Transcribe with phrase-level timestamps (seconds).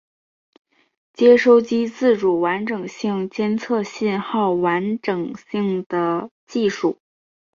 [1.13, 6.97] 接收机自主完整性监测信号完整性的技术。